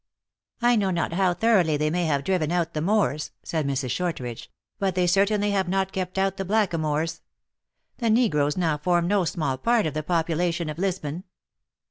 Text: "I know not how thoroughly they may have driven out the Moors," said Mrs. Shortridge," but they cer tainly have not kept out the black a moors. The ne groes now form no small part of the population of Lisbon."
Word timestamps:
"I 0.63 0.75
know 0.77 0.89
not 0.89 1.13
how 1.13 1.35
thoroughly 1.35 1.77
they 1.77 1.91
may 1.91 2.05
have 2.05 2.23
driven 2.23 2.51
out 2.51 2.73
the 2.73 2.81
Moors," 2.81 3.29
said 3.43 3.67
Mrs. 3.67 3.91
Shortridge," 3.91 4.49
but 4.79 4.95
they 4.95 5.05
cer 5.05 5.27
tainly 5.27 5.51
have 5.51 5.69
not 5.69 5.91
kept 5.91 6.17
out 6.17 6.37
the 6.37 6.43
black 6.43 6.73
a 6.73 6.79
moors. 6.79 7.21
The 7.99 8.09
ne 8.09 8.27
groes 8.27 8.57
now 8.57 8.79
form 8.79 9.07
no 9.07 9.25
small 9.25 9.59
part 9.59 9.85
of 9.85 9.93
the 9.93 10.01
population 10.01 10.69
of 10.69 10.79
Lisbon." 10.79 11.25